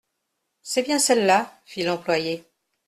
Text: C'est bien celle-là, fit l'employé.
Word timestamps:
C'est 0.63 0.81
bien 0.81 0.97
celle-là, 0.97 1.55
fit 1.63 1.83
l'employé. 1.83 2.43